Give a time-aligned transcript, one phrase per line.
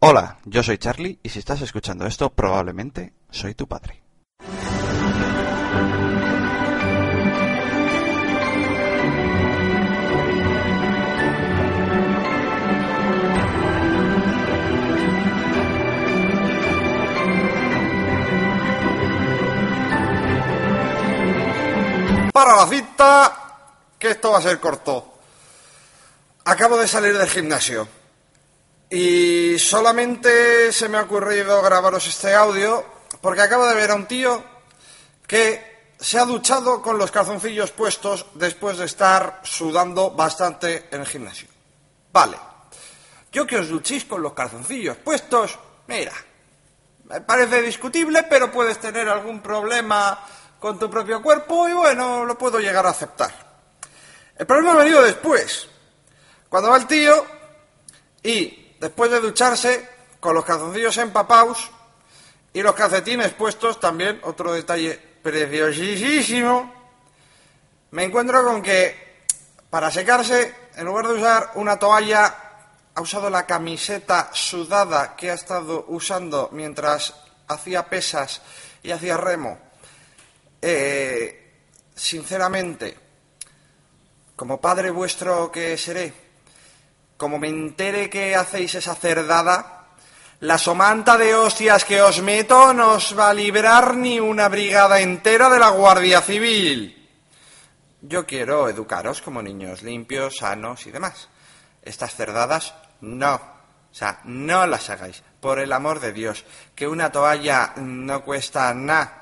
[0.00, 4.00] Hola, yo soy Charlie y si estás escuchando esto, probablemente soy tu padre.
[22.32, 23.32] Para la cita,
[23.98, 25.14] que esto va a ser corto.
[26.44, 27.97] Acabo de salir del gimnasio
[28.90, 32.84] y solamente se me ha ocurrido grabaros este audio
[33.20, 34.42] porque acabo de ver a un tío
[35.26, 41.06] que se ha duchado con los calzoncillos puestos después de estar sudando bastante en el
[41.06, 41.48] gimnasio.
[42.12, 42.38] Vale,
[43.32, 46.12] yo que os duchéis con los calzoncillos puestos, mira,
[47.04, 50.24] me parece discutible, pero puedes tener algún problema
[50.58, 53.48] con tu propio cuerpo y bueno, lo puedo llegar a aceptar.
[54.36, 55.68] El problema ha venido después,
[56.48, 57.26] cuando va el tío
[58.22, 59.88] y después de ducharse,
[60.20, 61.70] con los calzoncillos empapados
[62.52, 66.74] y los calcetines puestos, también otro detalle preciosísimo,
[67.90, 69.08] me encuentro con que
[69.70, 72.34] para secarse, en lugar de usar una toalla,
[72.94, 77.14] ha usado la camiseta sudada que ha estado usando mientras
[77.46, 78.42] hacía pesas
[78.82, 79.58] y hacía remo.
[80.60, 81.60] Eh,
[81.94, 82.96] sinceramente,
[84.34, 86.12] como padre vuestro que seré,
[87.18, 89.88] como me entere que hacéis esa cerdada,
[90.40, 95.00] la somanta de hostias que os meto no os va a librar ni una brigada
[95.00, 96.94] entera de la Guardia Civil.
[98.00, 101.28] Yo quiero educaros como niños limpios, sanos y demás.
[101.82, 103.34] Estas cerdadas, no.
[103.34, 105.24] O sea, no las hagáis.
[105.40, 106.44] Por el amor de Dios.
[106.76, 109.17] Que una toalla no cuesta nada.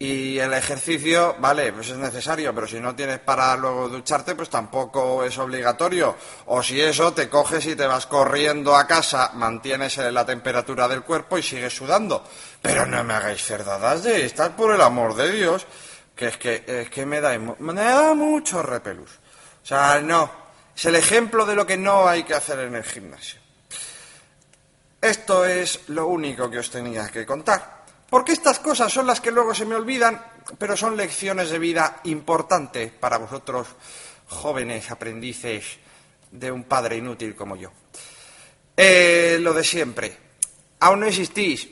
[0.00, 4.48] Y el ejercicio, vale, pues es necesario, pero si no tienes para luego ducharte, pues
[4.48, 6.14] tampoco es obligatorio.
[6.46, 11.02] O si eso, te coges y te vas corriendo a casa, mantienes la temperatura del
[11.02, 12.24] cuerpo y sigues sudando.
[12.62, 15.66] Pero no me hagáis cerdadas de estas, por el amor de Dios,
[16.14, 19.10] que es que, es que me, da, me da mucho repelús.
[19.64, 20.30] O sea, no.
[20.76, 23.40] Es el ejemplo de lo que no hay que hacer en el gimnasio.
[25.00, 27.77] Esto es lo único que os tenía que contar.
[28.08, 30.24] Porque estas cosas son las que luego se me olvidan,
[30.56, 33.68] pero son lecciones de vida importantes para vosotros,
[34.28, 35.78] jóvenes aprendices
[36.30, 37.70] de un padre inútil como yo.
[38.74, 40.16] Eh, lo de siempre.
[40.80, 41.68] Aún no existís.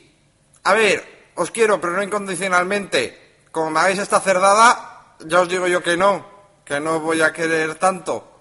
[0.64, 3.44] A ver, os quiero, pero no incondicionalmente.
[3.50, 6.26] Como me hagáis esta cerdada, ya os digo yo que no,
[6.66, 8.36] que no voy a querer tanto.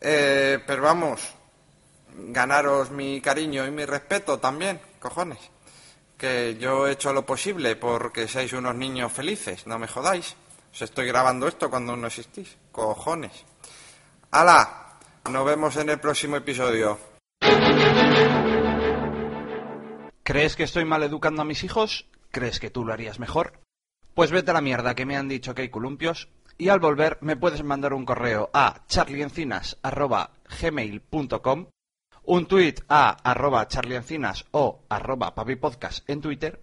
[0.00, 1.20] Eh, pero vamos,
[2.14, 5.53] ganaros mi cariño y mi respeto también, cojones
[6.16, 10.36] que yo he hecho lo posible porque seáis unos niños felices, no me jodáis.
[10.72, 12.56] Os estoy grabando esto cuando no existís.
[12.72, 13.44] Cojones.
[14.30, 14.98] ¡Hala!
[15.30, 16.98] Nos vemos en el próximo episodio.
[20.22, 22.06] ¿Crees que estoy mal educando a mis hijos?
[22.30, 23.60] ¿Crees que tú lo harías mejor?
[24.14, 27.18] Pues vete a la mierda que me han dicho que hay columpios y al volver
[27.20, 31.66] me puedes mandar un correo a charlieencinas.gmail.com
[32.26, 36.60] un tuit a arroba charliencinas o arroba papipodcast en Twitter,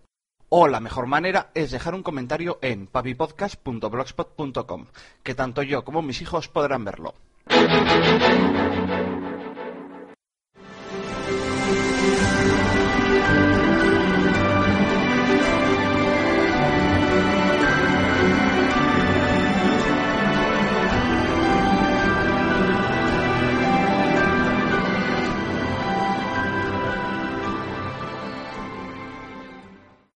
[0.50, 4.86] o la mejor manera es dejar un comentario en papipodcast.blogspot.com,
[5.24, 7.14] que tanto yo como mis hijos podrán verlo.